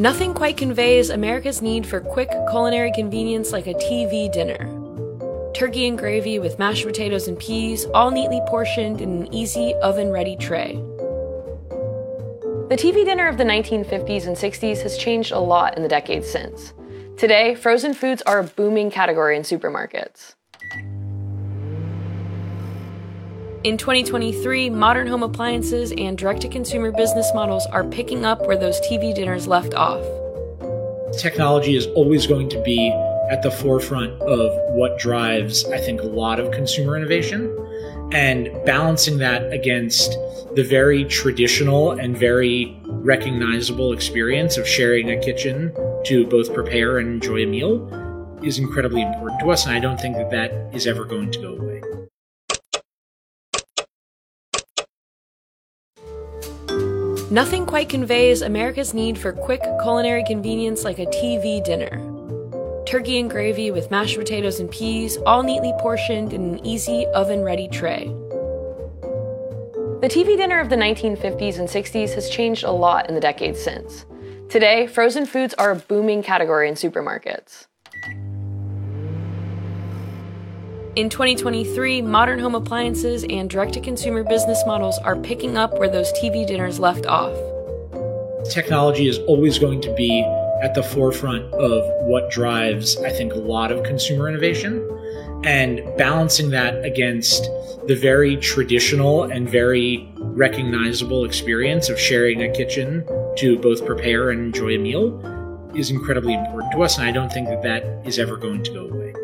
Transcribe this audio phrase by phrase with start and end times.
[0.00, 4.70] Nothing quite conveys America's need for quick culinary convenience like a TV dinner.
[5.54, 10.12] Turkey and gravy with mashed potatoes and peas, all neatly portioned in an easy oven
[10.12, 10.76] ready tray.
[12.68, 16.30] The TV dinner of the 1950s and 60s has changed a lot in the decades
[16.30, 16.74] since.
[17.16, 20.36] Today, frozen foods are a booming category in supermarkets.
[23.64, 28.56] In 2023, modern home appliances and direct to consumer business models are picking up where
[28.56, 30.00] those TV dinners left off.
[31.18, 32.90] Technology is always going to be
[33.32, 37.52] at the forefront of what drives, I think, a lot of consumer innovation.
[38.12, 40.12] And balancing that against
[40.54, 47.08] the very traditional and very recognizable experience of sharing a kitchen to both prepare and
[47.08, 49.66] enjoy a meal is incredibly important to us.
[49.66, 51.87] And I don't think that that is ever going to go away.
[57.30, 62.02] Nothing quite conveys America's need for quick culinary convenience like a TV dinner.
[62.86, 67.42] Turkey and gravy with mashed potatoes and peas, all neatly portioned in an easy oven
[67.42, 68.06] ready tray.
[70.00, 73.60] The TV dinner of the 1950s and 60s has changed a lot in the decades
[73.62, 74.06] since.
[74.48, 77.66] Today, frozen foods are a booming category in supermarkets.
[80.98, 85.88] In 2023, modern home appliances and direct to consumer business models are picking up where
[85.88, 87.32] those TV dinners left off.
[88.50, 90.22] Technology is always going to be
[90.60, 94.84] at the forefront of what drives, I think, a lot of consumer innovation.
[95.44, 97.44] And balancing that against
[97.86, 104.40] the very traditional and very recognizable experience of sharing a kitchen to both prepare and
[104.40, 106.98] enjoy a meal is incredibly important to us.
[106.98, 109.14] And I don't think that that is ever going to go away.